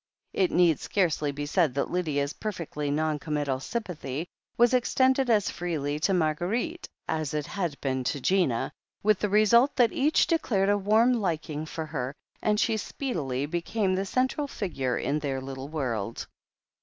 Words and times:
It 0.33 0.49
need 0.49 0.79
scarcely 0.79 1.31
be 1.31 1.45
said 1.45 1.75
that 1.75 1.91
Lydia's 1.91 2.33
perfectly 2.33 2.89
non 2.89 3.19
committal 3.19 3.59
sympathy 3.59 4.25
was 4.57 4.73
extended 4.73 5.29
as 5.29 5.51
freely 5.51 5.99
to 5.99 6.11
Mar 6.11 6.33
guerite 6.33 6.87
as 7.07 7.35
it 7.35 7.45
had 7.45 7.79
been 7.81 8.03
to 8.05 8.19
Gina, 8.19 8.71
with 9.03 9.19
the 9.19 9.29
result 9.29 9.75
that 9.75 9.91
each 9.91 10.25
declared 10.25 10.69
a 10.69 10.75
warm 10.79 11.13
liking 11.13 11.67
for 11.67 11.85
her, 11.85 12.15
and 12.41 12.59
she 12.59 12.77
speedily 12.77 13.45
be 13.45 13.61
came 13.61 13.93
the 13.93 14.03
central 14.07 14.47
figure 14.47 14.97
in 14.97 15.19
their 15.19 15.39
little 15.39 15.67
world. 15.67 16.25